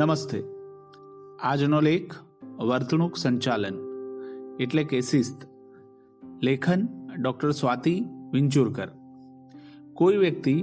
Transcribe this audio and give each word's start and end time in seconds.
નમસ્તે. 0.00 0.38
આજનો 1.42 1.78
લેખ 1.80 2.14
વર્તણૂક 2.60 3.16
સંચાલન, 3.16 3.78
એટલે 4.60 4.84
કે 4.84 5.00
શિસ્ત. 5.00 5.42
લેખન 6.42 6.86
ડૉક્ટર 7.22 7.50
સ્વાતિ 7.50 7.92
વિંચુરકર 8.32 8.86
કોઈ 9.94 10.16
વ્યક્તિ 10.16 10.54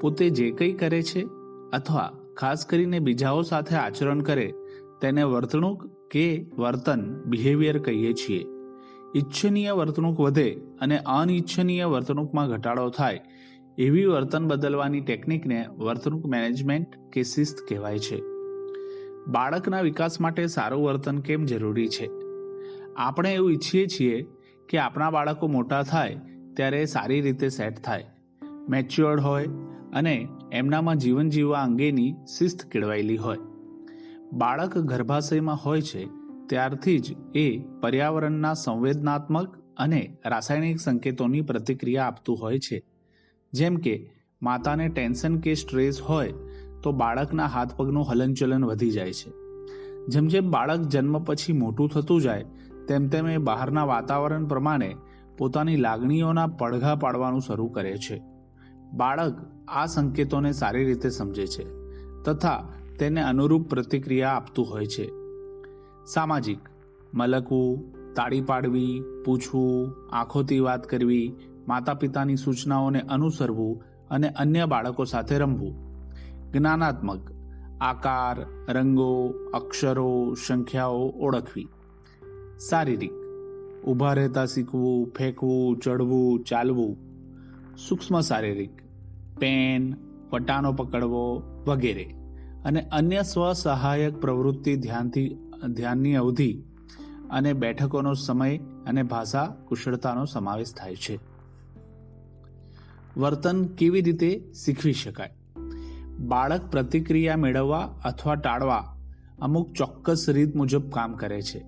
પોતે 0.00 0.30
જે 0.30 0.50
કંઈ 0.50 0.72
કરે 0.72 1.00
છે 1.02 1.22
અથવા 1.72 2.12
ખાસ 2.36 2.66
કરીને 2.66 2.98
બીજાઓ 2.98 3.42
સાથે 3.42 3.74
આચરણ 3.76 4.20
કરે, 4.20 4.46
તેને 5.02 5.22
વર્તણૂક 5.22 5.82
કે 6.10 6.26
વર્તન 6.58 7.02
બિહેવિયર 7.26 7.78
કહીએ 7.78 8.12
છીએ. 8.12 8.44
ઈચ્છનીય 9.16 9.72
વર્તણૂક 9.72 10.20
વધે 10.20 10.48
અને 10.80 10.98
અનિચ્છનીય 10.98 11.84
વર્તણૂકમાં 11.84 12.50
ઘટાડો 12.50 12.88
થાય, 12.90 13.20
એવી 13.78 14.06
વર્તન 14.06 14.48
બદલવાની 14.48 15.00
ટેકનિકને 15.00 15.66
વર્તણૂક 15.78 16.26
મેનેજમેન્ટ 16.26 16.98
કે 17.12 17.22
શિસ્ત 17.22 17.68
કહેવાય 17.68 17.98
છે. 17.98 18.35
બાળકના 19.28 19.80
વિકાસ 19.80 20.20
માટે 20.20 20.46
સારું 20.46 20.84
વર્તન 20.84 21.18
કેમ 21.18 21.44
જરૂરી 21.44 21.88
છે? 21.88 22.10
આપણે 22.96 23.34
એવું 23.34 23.52
ઈચ્છીએ 23.52 23.86
છીએ 23.86 24.26
કે 24.68 24.78
આપણા 24.78 25.10
બાળકો 25.10 25.46
મોટા 25.46 25.82
થાય 25.82 26.16
ત્યારે 26.56 26.84
સારી 26.84 27.20
રીતે 27.20 27.48
સેટ 27.48 27.80
થાય, 27.84 28.04
મેચ્યોર્ડ 28.68 29.20
હોય 29.20 29.46
અને 29.92 30.28
એમનામાં 30.52 30.96
જીવન 30.96 31.28
જીવવા 31.28 31.62
અંગેની 31.62 32.14
શિસ્ત 32.38 32.64
કેળવાયેલી 32.64 33.16
હોય. 33.16 33.38
બાળક 34.32 34.78
ગર્ભાશયમાં 34.78 35.56
હોય 35.56 35.82
છે 35.82 36.06
ત્યારથી 36.46 36.98
જ 36.98 37.16
એ 37.34 37.58
પર્યાવરણના 37.58 38.54
સંવેદનાત્મક 38.54 39.56
અને 39.76 40.16
રાસાયણિક 40.26 40.80
સંકેતોની 40.80 41.40
પ્રતિક્રિયા 41.40 42.04
આપતું 42.04 42.38
હોય 42.40 42.58
છે. 42.58 42.82
જેમ 43.52 43.76
કે, 43.76 44.10
માતાને 44.42 44.88
ટેન્શન 44.88 45.38
કે 45.38 45.54
સ્ટ્રેસ 45.54 46.00
હોય 46.00 46.32
તો 46.86 46.92
બાળકના 46.92 47.46
હાથ 47.46 47.74
પગનું 47.74 48.04
હલનચલન 48.10 48.64
વધી 48.64 48.90
જાય 48.90 49.12
છે. 49.12 49.30
જેમ 50.08 50.26
જેમ 50.26 50.50
બાળક 50.50 50.80
જન્મ 50.80 51.18
પછી 51.18 51.52
મોટું 51.52 51.88
થતું 51.88 52.20
જાય, 52.20 52.44
તેમ 52.88 53.08
તેમ 53.08 53.28
એ 53.28 53.36
બહારના 53.36 53.84
વાતાવરણ 53.84 54.46
પ્રમાણે 54.46 54.96
પોતાની 55.38 55.76
લાગણીઓના 55.76 56.46
પડઘા 56.46 56.94
પાડવાનું 56.94 57.40
શરૂ 57.40 57.66
કરે 57.66 57.96
છે. 57.96 58.22
બાળક 58.92 59.34
આ 59.68 59.86
સંકેતોને 59.86 60.52
સારી 60.52 60.84
રીતે 60.84 61.10
સમજે 61.10 61.46
છે 61.46 61.66
તથા 62.22 62.68
તેને 62.98 63.22
અનુરૂપ 63.22 63.70
પ્રતિક્રિયા 63.70 64.30
આપતું 64.30 64.70
હોય 64.70 64.86
છે. 64.86 65.10
સામાજિક, 66.06 66.58
મલકવું, 67.14 67.94
તાળી 68.14 68.40
પાડવી, 68.40 69.02
પૂછવું, 69.24 69.94
આંખોથી 70.12 70.60
વાત 70.60 70.86
કરવી 70.86 71.34
માતા 71.68 71.94
પિતાની 71.94 72.36
સૂચનાઓને 72.36 73.00
અનુસરવું 73.00 73.82
અને 74.10 74.28
અન્ય 74.28 74.66
બાળકો 74.66 75.04
સાથે 75.04 75.38
રમવું 75.38 75.85
જ્ઞાનાત્મક. 76.52 77.30
આકાર, 77.80 78.46
રંગો, 78.72 79.28
અક્ષરો, 79.54 80.34
સંખ્યાઓ 80.46 81.10
ઓળખવી. 81.10 81.68
શારીરિક. 82.70 83.12
ઊભા 83.84 84.12
રહેતા 84.12 84.46
શીખવું, 84.46 85.12
ફેંકવું, 85.18 85.78
ચડવું, 85.78 86.44
ચાલવું. 86.44 86.96
સૂક્ષ્મ 87.88 88.20
શારીરિક. 88.20 88.70
પેન 89.38 89.94
પટાનો 90.30 90.72
પકડવો 90.72 91.42
વગેરે. 91.66 92.14
અને 92.64 92.88
અન્ય 92.92 93.22
સ્વસહાયક 93.22 94.20
પ્રવૃત્તિ 94.20 94.76
ધ્યાનથી, 94.76 95.50
ધ્યાનની 95.74 96.14
અવધિ 96.14 96.62
અને 97.30 97.52
બેઠકોનો 97.52 98.14
સમય 98.14 98.56
અને 98.58 99.02
ભાષા 99.02 99.46
કુશળતાનો 99.46 100.24
સમાવેશ 100.24 100.74
થાય 100.74 100.96
છે. 100.96 101.18
વર્તન 103.16 103.64
કેવી 103.64 104.00
રીતે 104.00 104.52
શીખવી 104.64 104.92
શકાય? 104.92 105.34
બાળક 106.18 106.70
પ્રતિક્રિયા 106.70 107.36
મેળવવા 107.36 107.94
અથવા 108.04 108.34
ટાળવા 108.34 108.96
અમુક 109.38 109.72
ચોક્કસ 109.72 110.26
રીત 110.28 110.56
મુજબ 110.56 110.90
કામ 110.90 111.12
કરે 111.12 111.42
છે. 111.42 111.64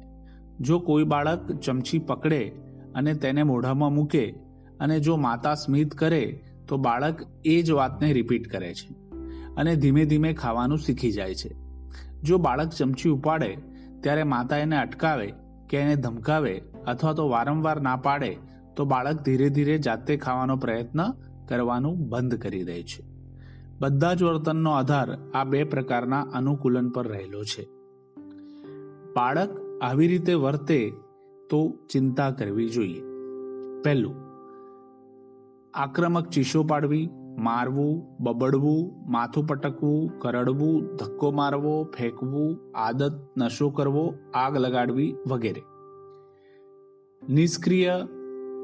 જો 0.61 0.79
કોઈ 0.79 1.05
બાળક 1.05 1.53
ચમચી 1.53 1.99
પકડે 1.99 2.49
અને 2.95 3.15
તેને 3.15 3.43
મોઢામાં 3.43 3.93
મૂકે 3.93 4.31
અને 4.81 5.01
જો 5.01 5.17
માતા 5.17 5.55
સ્મિત 5.55 5.95
કરે, 5.95 6.45
તો 6.69 6.77
બાળક 6.77 7.27
એ 7.45 7.63
જ 7.63 7.71
વાતને 7.71 8.13
રિપીટ 8.13 8.49
કરે 8.49 8.75
છે 8.75 8.95
અને 9.57 9.77
ધીમે 9.77 10.05
ધીમે 10.05 10.33
ખાવાનું 10.33 10.79
શીખી 10.79 11.13
જાય 11.13 11.35
છે. 11.35 11.49
જો 12.23 12.39
બાળક 12.39 12.69
ચમચી 12.69 13.09
ઉપાડે, 13.09 13.59
ત્યારે 14.01 14.23
માતા 14.23 14.57
એને 14.57 14.77
અટકાવે 14.77 15.33
કે 15.69 15.77
એને 15.77 15.97
ધમકાવે 15.97 16.63
અથવા 16.87 17.13
તો 17.13 17.29
વારંવાર 17.29 17.81
ના 17.81 17.97
પાડે, 17.97 18.37
તો 18.77 18.85
બાળક 18.85 19.23
ધીરે 19.23 19.51
ધીરે 19.51 19.79
જાતે 19.79 20.17
ખાવાનો 20.17 20.57
પ્રયત્ન 20.57 21.03
કરવાનું 21.49 22.09
બંધ 22.09 22.35
કરી 22.35 22.65
દે 22.65 22.83
છે. 22.83 23.18
બધા 23.81 24.15
જ 24.15 24.23
વર્તનનો 24.23 24.71
આધાર 24.71 25.19
આ 25.35 25.45
બે 25.45 25.65
પ્રકારના 25.65 26.21
અનુકૂલન 26.21 26.89
પર 26.89 27.09
રહેલો 27.09 27.43
છે. 27.43 27.69
બાળક 29.17 29.81
આવી 29.83 30.07
રીતે 30.07 30.35
વર્તે 30.35 30.93
તો 31.51 31.79
ચિંતા 31.91 32.31
કરવી 32.31 32.69
જોઈએ. 32.69 33.03
પહેલું, 33.83 34.15
આક્રમક 35.75 36.29
ચીસો 36.29 36.63
પાડવી, 36.63 37.11
મારવું, 37.39 38.17
બબડવું, 38.21 39.11
માથું 39.11 39.47
પટકવું, 39.47 40.19
કરડવું, 40.19 40.97
ધક્કો 40.97 41.31
મારવો, 41.31 41.85
ફેંકવું, 41.85 42.59
આદત, 42.75 43.13
નશો 43.37 43.71
કરવો, 43.71 44.15
આગ 44.35 44.57
લગાડવી 44.57 45.17
વગેરે. 45.27 45.63
નિષ્ક્રિય, 47.29 48.07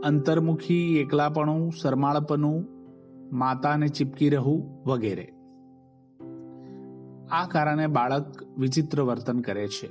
અંતર્મુખી, 0.05 0.99
એકલાપણું, 0.99 1.73
શરમાળપણું 1.73 2.74
માતાને 3.33 3.89
ચીપકી 3.89 4.29
રહેવું 4.29 4.83
વગેરે. 4.87 5.33
આ 7.31 7.49
કારણે 7.49 7.87
બાળક 7.87 8.59
વિચિત્ર 8.59 9.03
વર્તન 9.03 9.41
કરે 9.41 9.69
છે. 9.69 9.89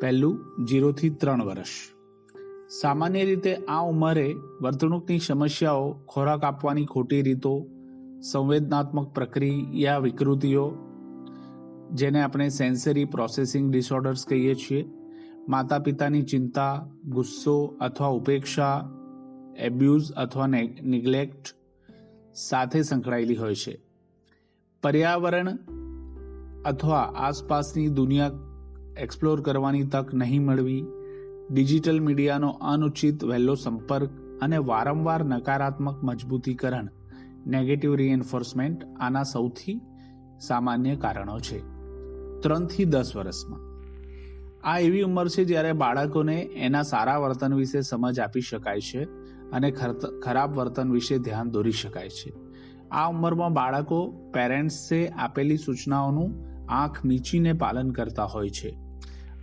પહેલું 0.00 0.64
જીરોથી 0.64 1.10
ત્રણ 1.10 1.44
વર્ષ. 1.44 1.66
સામાન્ય 2.80 3.24
રીતે 3.24 3.56
આ 3.56 3.80
ઉંમરે 3.80 4.34
વર્તણૂકની 4.62 5.18
સમસ્યાઓ 5.18 5.92
ખોરાક 5.92 6.44
આપવાની 6.44 6.86
ખોટી 6.86 7.22
રીતો, 7.22 7.66
સંવેદનાત્મક 8.32 9.14
પ્રક્રિયા, 9.14 9.98
વિકૃતિઓ, 9.98 10.74
જેને 11.92 12.22
આપણે 12.22 12.48
સેન્સરી 12.48 13.04
પ્રોસેસિંગ 13.04 13.72
ડિસઓર્ડર્સ 13.72 14.26
કહીએ 14.26 14.54
છીએ 14.54 14.84
માતા 15.48 15.78
પિતાની 15.78 16.22
ચિંતા, 16.22 16.88
ગુસ્સો 17.04 17.76
અથવા 17.80 18.08
ઉપેક્ષા 18.08 18.90
એબ્યુઝ 19.58 20.12
અથવા 20.12 20.46
નિગ્લેક્ટ 20.46 21.55
સાથે 22.36 22.82
સંકળાયેલી 22.82 23.36
હોય 23.36 23.54
છે. 23.54 23.80
પર્યાવરણ 24.82 25.58
અથવા 26.64 27.00
આસપાસની 27.00 27.88
દુનિયા 27.88 28.30
એક્સપ્લોર 28.98 29.40
કરવાની 29.40 29.82
તક 29.82 30.14
નહીં 30.14 30.44
મળવી 30.44 30.84
ડિજિટલ 31.50 32.00
મીડિયાનો 32.00 32.48
અનુચિત 32.48 33.24
વહેલો 33.24 33.54
સંપર્ક 33.54 34.10
અને 34.40 34.56
વારંવાર 34.56 35.24
નકારાત્મક 35.24 36.04
મજબૂતીકરણ 36.04 36.88
નેગેટિવ 37.46 37.94
રિએન્ફોર્સમેન્ટ 37.94 38.84
આના 39.00 39.22
સૌથી 39.22 39.80
સામાન્ય 40.40 40.96
કારણો 40.96 41.38
છે. 41.38 41.58
ત્રણથી 42.40 42.84
દસ 42.84 43.16
વર્ષમાં. 43.16 43.60
આ 44.64 44.78
એવી 44.78 45.02
ઉંમર 45.02 45.28
છે 45.28 45.44
જ્યારે 45.44 45.72
બાળકોને 45.72 46.42
એના 46.42 46.82
સારા 46.82 47.18
વર્તન 47.18 47.54
વિશે 47.54 47.80
સમજ 47.80 48.20
આપી 48.20 48.40
શકાય 48.40 48.80
છે 48.80 49.25
અને 49.52 49.70
ખરાબ 50.24 50.54
વર્તન 50.54 50.92
વિશે 50.92 51.18
ધ્યાન 51.18 51.50
દોરી 51.50 51.72
શકાય 51.72 52.08
છે. 52.08 52.34
આ 52.90 53.10
ઉંમરમાં 53.10 53.52
બાળકો 53.52 54.30
પેરેન્ટ્સે 54.34 55.08
આપેલી 55.08 55.56
સૂચનાઓનું 55.56 56.44
આંખ 56.68 57.04
મીચીને 57.04 57.52
પાલન 57.52 57.90
કરતા 57.90 58.24
હોય 58.24 58.50
છે. 58.50 58.78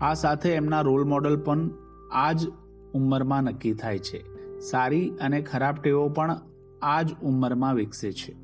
આ 0.02 0.14
સાથે 0.14 0.50
એમના 0.50 0.82
રોલ 0.82 1.04
મોડલ 1.04 1.38
પણ 1.38 1.70
આ 2.12 2.32
જ 2.32 2.48
ઉંમરમાં 2.94 3.44
નક્કી 3.44 3.74
થાય 3.74 4.00
છે. 4.00 4.24
સારી 4.60 5.10
અને 5.10 5.42
ખરાબ 5.42 5.76
ટેવો 5.76 6.10
પણ 6.10 6.38
આ 6.82 7.02
જ 7.02 7.16
ઉંમરમાં 7.24 7.76
વિકસે 7.76 8.12
છે. 8.12 8.36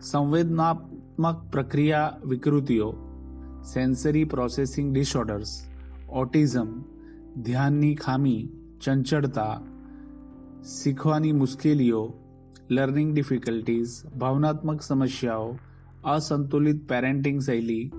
સંવેદનાત્મક 0.00 1.48
પ્રક્રિયા 1.52 2.16
વિકૃતિઓ, 2.24 2.96
સેન્સરી 3.74 4.24
પ્રોસેસિંગ 4.24 4.94
ડિસઓર્ડર્સ, 4.94 5.66
ઓટિઝમ, 6.10 6.82
ધ્યાનની 7.42 7.94
ખામી, 7.94 8.48
ચંચળતા 8.84 9.60
શીખવાની 10.64 11.32
મુશ્કેલીઓ 11.32 12.12
લર્નિંગ 12.70 13.14
ડિફિકલ્ટીઝ 13.14 14.06
ભાવનાત્મક 14.18 14.82
સમસ્યાઓ, 14.82 15.58
અસંતુલિત 16.04 16.88
પેરેન્ટિંગ 16.88 17.40
શૈલી, 17.40 17.92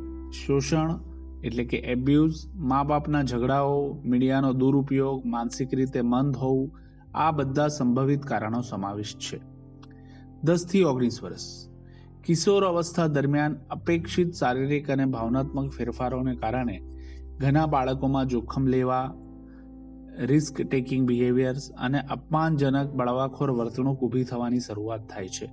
શોષણ 0.45 0.99
એટલે 1.43 1.63
કે 1.63 1.77
એબ્યુઝ 1.77 2.33
મા 2.55 2.83
બાપના 2.83 3.23
ઝઘડાઓ, 3.23 4.01
મીડિયાનો 4.05 4.53
દુરુપયોગ, 4.53 5.25
માનસિક 5.25 5.73
રીતે 5.73 6.01
મંદ 6.01 6.35
હોવું, 6.35 6.71
આ 7.15 7.31
બધા 7.31 7.67
સંભવિત 7.67 8.23
કારણો 8.23 8.61
સમાવિષ્ટ 8.61 9.19
છે. 9.19 9.39
દસથી 10.43 10.83
ઓગણીસ 10.83 11.23
વર્ષ. 11.23 11.67
કિશોર 12.25 12.65
અવસ્થા 12.65 13.07
દરમિયાન 13.07 13.55
અપેક્ષિત 13.55 14.33
શારીરિક 14.33 14.91
અને 14.91 15.05
ભાવનાત્મક 15.05 15.71
ફેરફારોને 15.71 16.35
કારણે 16.35 16.81
ઘણા 17.37 17.65
બાળકોમાં 17.65 18.25
જોખમ 18.25 18.67
લેવા 18.67 19.13
રિસ્ક 20.19 20.61
ટેકિંગ 20.61 21.07
બિહેવિયર્સ 21.07 21.71
અને 21.71 21.99
અપમાનજનક 21.99 22.91
બળવાખોર 22.91 23.51
વર્તણૂક 23.51 23.99
ઊભી 24.01 24.23
થવાની 24.23 24.59
શરૂઆત 24.59 25.09
થાય 25.09 25.27
છે. 25.27 25.51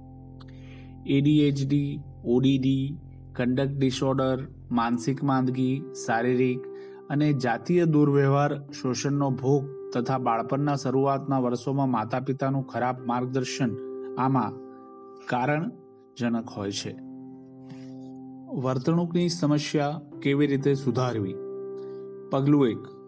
એડીએચડી 1.07 2.01
ઓડીડી 2.25 2.99
કંડક્ટ 3.37 3.79
ડિસઓર્ડર 3.79 4.49
માનસિક 4.71 5.25
માંદગી, 5.25 5.83
શારીરિક 6.07 6.61
અને 7.11 7.33
જાતીય 7.33 7.85
દુર્વ્યવહાર, 7.85 8.69
શોષણનો 8.69 9.31
ભોગ 9.31 9.65
તથા 9.95 10.19
બાળપણના 10.19 10.77
શરૂઆતના 10.77 11.39
વર્ષોમાં 11.39 11.91
માતા 11.91 12.21
પિતાનું 12.21 12.67
ખરાબ 12.67 12.97
માર્ગદર્શન 13.07 13.77
આમાં 14.19 14.53
કારણજનક 15.27 16.51
હોય 16.51 16.71
છે. 16.71 16.97
વર્તણૂકની 18.55 19.29
સમસ્યા 19.29 20.01
કેવી 20.23 20.47
રીતે 20.47 20.75
સુધારવી? 20.75 21.35
પગલું 22.31 22.69
એક 22.69 23.02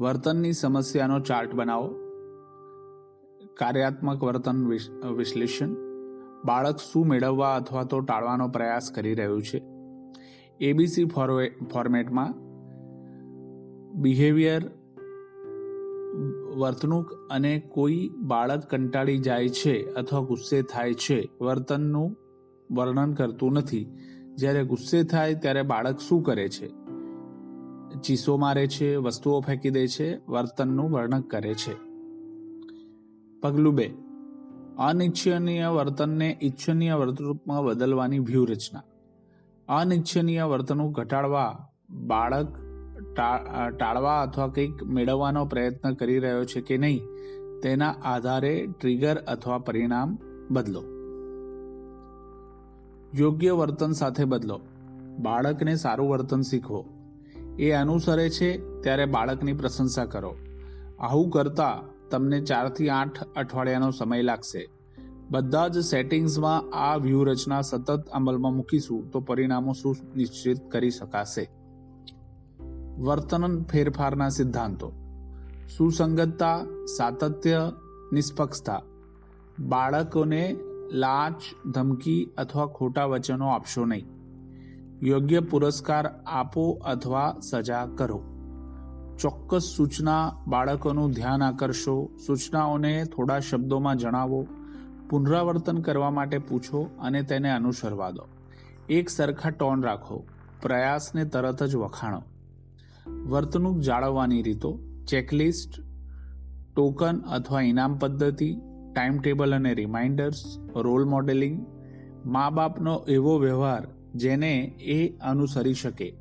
વર્તનની 0.00 0.52
સમસ્યાનો 0.52 1.20
ચાર્ટ 1.20 1.54
બનાવો. 1.54 1.88
કાર્યાત્મક 3.58 4.24
વર્તન 4.24 4.66
વિશ- 4.66 5.08
વિશ્લેષણ. 5.08 5.74
બાળક 6.44 6.76
શું 6.76 7.06
મેળવવા 7.06 7.56
અથવા 7.56 7.84
તો 7.84 8.00
ટાળવાનો 8.00 8.48
પ્રયાસ 8.48 8.90
કરી 8.94 9.14
રહ્યું 9.14 9.42
છે? 9.42 9.62
એબીસી 10.60 11.04
ફોર્મેટમાં 11.72 12.34
બિહેવિયર 13.92 14.70
વર્તણૂક 16.56 17.12
અને 17.30 17.58
કોઈ 17.58 18.10
બાળક 18.16 18.70
કંટાળી 18.70 19.18
જાય 19.18 19.48
છે 19.48 19.84
અથવા 19.84 20.20
ગુસ્સે 20.20 20.62
થાય 20.62 20.94
છે 20.94 21.30
વર્તનનું 21.40 22.16
વર્ણન 22.74 23.12
કરતું 23.12 23.52
નથી. 23.52 23.98
જ્યારે 24.34 24.64
ગુસ્સે 24.64 25.02
થાય 25.02 25.34
ત્યારે 25.34 25.62
બાળક 25.62 25.98
શું 25.98 26.22
કરે 26.22 26.48
છે? 26.48 26.79
ચીસો 28.04 28.36
મારે 28.36 28.66
છે, 28.66 28.96
વસ્તુઓ 28.96 29.40
ફેંકી 29.40 29.70
દે 29.70 29.86
છે, 29.86 30.26
વર્તનનું 30.26 30.90
વર્ણન 30.90 31.20
કરે 31.20 31.54
છે. 31.54 31.74
પગલું 33.40 33.74
બે. 33.74 33.94
અનિચ્છનીય 34.78 35.66
વર્તનને 35.66 36.38
ઇચ્છનીય 36.42 36.94
વર્તણૂકમાં 36.94 37.64
બદલવાની 37.64 38.18
વ્યૂહરચના. 38.18 38.82
અનિચ્છનીય 39.68 40.42
વર્તણૂક 40.42 40.96
ઘટાડવા, 40.96 41.68
બાળક 41.90 42.48
ટાળવા 43.76 44.22
અથવા 44.22 44.48
કંઈક 44.48 44.82
મેળવવાનો 44.82 45.44
પ્રયત્ન 45.46 45.94
કરી 45.94 46.18
રહ્યો 46.18 46.44
છે 46.44 46.60
કે 46.60 46.78
નહીં, 46.78 47.00
તેના 47.62 47.94
આધારે 48.02 48.66
ટ્રિગર 48.80 49.16
અથવા 49.16 49.58
પરિણામ 49.58 50.18
બદલો. 50.50 50.84
યોગ્ય 53.14 53.50
વર્તન 53.50 53.92
સાથે 53.92 54.24
બદલો. 54.24 54.60
બાળકને 55.18 55.76
સારું 55.76 56.10
વર્તન 56.10 56.40
શીખવો. 56.40 56.99
એ 57.60 57.70
અનુસરે 57.70 58.30
છે, 58.30 58.80
ત્યારે 58.80 59.06
બાળકની 59.06 59.52
પ્રશંસા 59.52 60.04
કરો. 60.04 60.36
આવું 60.98 61.30
કરતા 61.30 61.82
તમને 62.10 62.40
ચારથી 62.40 62.88
આઠ 62.88 63.22
અઠવાડિયાનો 63.36 63.90
સમય 63.90 64.22
લાગશે. 64.22 64.68
બધા 65.30 65.68
જ 65.68 65.78
સેટિંગ્સમાં 65.78 66.76
આ 66.76 66.96
વ્યૂહરચના 66.96 67.60
સતત 67.60 68.06
અમલમાં 68.12 68.54
મૂકીશું, 68.54 69.10
તો 69.10 69.20
પરિણામો 69.20 69.72
સુનિશ્ચિત 69.72 70.70
કરી 70.70 70.90
શકાશે. 70.90 71.50
વર્તન 72.98 73.62
ફેરફારના 73.62 74.28
સિદ્ધાંતો. 74.28 74.92
સુસંગતતા, 75.76 76.64
સાતત્ય, 76.96 77.72
નિષ્પક્ષતા. 78.12 78.82
બાળકોને 79.58 80.56
લાંચ 80.92 81.68
ધમકી 81.68 82.30
અથવા 82.38 82.66
ખોટા 82.66 83.04
વચનો 83.04 83.48
આપશો 83.48 83.84
નહીં. 83.84 84.19
યોગ્ય 85.02 85.40
પુરસ્કાર 85.40 86.06
આપો 86.26 86.80
અથવા 86.84 87.36
સજા 87.50 87.86
કરો. 87.86 88.22
ચોક્કસ 89.18 89.62
સૂચના 89.76 90.32
બાળકોનું 90.46 91.10
ધ્યાન 91.10 91.42
આકર્ષો. 91.42 92.10
સૂચનાઓને 92.26 93.04
થોડા 93.04 93.38
શબ્દોમાં 93.38 93.96
જણાવો. 93.96 94.46
પુનરાવર્તન 95.10 95.78
કરવા 95.78 96.10
માટે 96.10 96.38
પૂછો 96.38 96.90
અને 97.00 97.22
તેને 97.22 97.50
અનુસરવા 97.50 98.10
દો. 98.10 98.26
એક 98.88 99.08
સરખા 99.08 99.50
ટોન 99.50 99.82
રાખો. 99.82 100.24
પ્રયાસને 100.62 101.24
તરત 101.24 101.62
જ 101.62 101.76
વખાણો. 101.76 102.22
વર્તણૂક 103.28 103.78
જાળવવાની 103.78 104.42
રીતો. 104.42 104.78
ચેકલિસ્ટ, 105.08 105.82
ટોકન 106.76 107.18
અથવા 107.18 107.60
ઇનામ 107.60 107.98
પદ્ધતિ 107.98 108.56
ટાઈમ 108.94 109.18
ટેબલ 109.18 109.54
અને 109.54 109.74
રિમાઇન્ડર્સ, 109.74 110.42
રોલ 110.76 111.04
મોડેલિંગ, 111.04 111.66
મા 112.26 112.50
બાપનો 112.50 113.04
એવો 113.08 113.38
વ્યવહાર 113.38 113.88
જેને 114.14 114.58
એ 114.80 115.16
અનુસરી 115.16 115.74
શકે. 115.74 116.16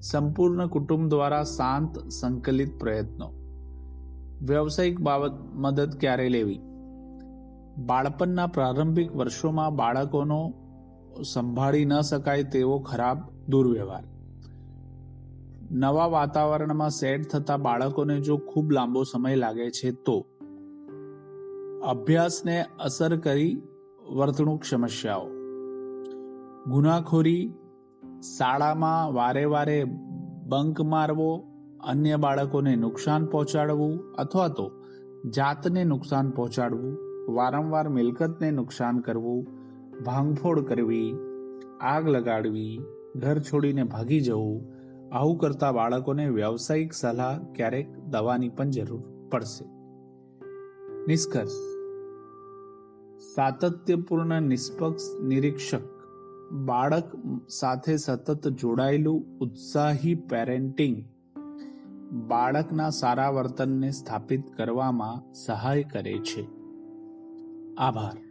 સંપૂર્ણ 0.00 0.66
કુટુંબ 0.66 1.08
દ્વારા 1.08 1.44
શાંત, 1.44 2.08
સંકલિત 2.08 2.78
પ્રયત્નો. 2.80 3.32
વ્યવસાયિક 4.42 5.00
બાબત 5.00 5.32
મદદ 5.54 5.94
ક્યારે 6.00 6.28
લેવી? 6.28 6.60
બાળપણના 7.86 8.46
પ્રારંભિક 8.46 9.16
વર્ષોમાં 9.16 9.76
બાળકોનો 9.76 10.52
સંભાળી 11.32 11.84
ન 11.84 12.00
શકાય 12.00 12.42
તેવો 12.42 12.78
ખરાબ 12.78 13.18
દુર્વ્યવહાર. 13.48 14.04
નવા 15.70 16.06
વાતાવરણમાં 16.06 16.90
સેટ 16.90 17.28
થતા 17.28 17.56
બાળકોને 17.56 18.20
જો 18.20 18.36
ખૂબ 18.36 18.72
લાંબો 18.72 19.02
સમય 19.02 19.34
લાગે 19.34 19.70
છે 19.70 19.90
તો. 19.90 20.26
અભ્યાસને 21.86 22.64
અસર 22.80 23.16
કરી 23.16 23.62
વર્તણૂક 24.12 24.64
સમસ્યાઓ. 24.64 25.35
ગુનાખોરી, 26.66 27.52
શાળામાં 28.38 29.14
વારે 29.14 29.44
વારે 29.44 29.84
બંક 30.46 30.80
મારવો, 30.80 31.48
અન્ય 31.80 32.16
બાળકોને 32.16 32.76
નુકસાન 32.76 33.26
પહોંચાડવું 33.26 34.12
અથવા 34.12 34.48
તો 34.48 34.70
જાતને 35.36 35.84
નુકસાન 35.84 36.30
પહોંચાડવું, 36.30 36.98
વારંવાર 37.34 37.88
મિલકતને 37.88 38.50
નુકસાન 38.50 38.98
કરવું, 38.98 39.46
ભાંગફોડ 40.04 40.60
કરવી, 40.60 41.14
આગ 41.80 42.08
લગાડવી, 42.08 42.80
ઘર 43.16 43.38
છોડીને 43.38 43.84
ભાગી 43.84 44.20
જવું, 44.20 44.72
આવું 45.12 45.38
કરતા 45.38 45.72
બાળકોને 45.72 46.28
વ્યવસાયિક 46.28 46.92
સલાહ 46.92 47.38
ક્યારેક 47.38 47.98
દવાની 47.98 48.48
પણ 48.48 48.70
જરૂર 48.70 49.28
પડશે. 49.30 49.64
નિષ્કર્ષ. 51.06 51.50
સાતત્યપૂર્ણ 53.34 54.42
નિષ્પક્ષ 54.42 55.22
નિરીક્ષક. 55.22 55.95
બાળક 56.50 57.12
સાથે 57.48 57.96
સતત 57.96 58.48
જોડાયેલું 58.48 59.38
ઉત્સાહી 59.38 60.14
પેરેન્ટિંગ 60.14 61.04
બાળકના 62.28 62.90
સારા 62.90 63.28
વર્તનને 63.28 63.90
સ્થાપિત 63.90 64.56
કરવામાં 64.56 65.32
સહાય 65.32 65.82
કરે 65.82 66.18
છે. 66.18 66.48
આભાર. 67.78 68.25